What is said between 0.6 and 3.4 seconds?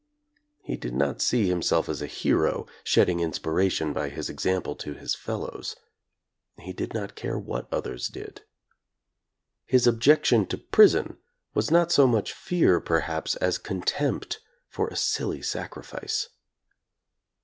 He did not see himself as a hero, shedding